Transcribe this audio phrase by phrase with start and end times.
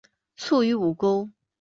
[0.35, 1.29] 卒于午沟。